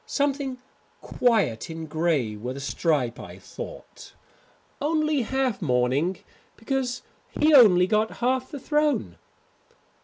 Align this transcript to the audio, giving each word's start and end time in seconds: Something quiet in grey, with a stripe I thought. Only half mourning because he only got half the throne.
Something 0.07 0.57
quiet 0.99 1.69
in 1.69 1.85
grey, 1.85 2.35
with 2.35 2.57
a 2.57 2.59
stripe 2.59 3.19
I 3.19 3.37
thought. 3.37 4.15
Only 4.81 5.21
half 5.21 5.61
mourning 5.61 6.17
because 6.57 7.03
he 7.29 7.53
only 7.53 7.85
got 7.85 8.17
half 8.17 8.49
the 8.49 8.59
throne. 8.59 9.17